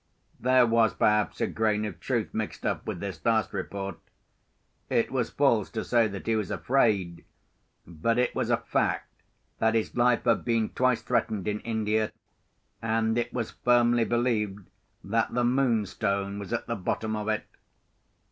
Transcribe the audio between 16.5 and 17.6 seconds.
at the bottom of it.